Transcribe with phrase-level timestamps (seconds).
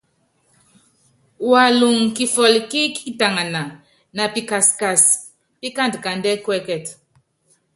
[1.49, 3.61] Walɔŋ kifól kí kitaŋana
[4.15, 5.03] na pikaskás
[5.59, 6.85] pikand kandɛɛ́ kuɛ́kɛt.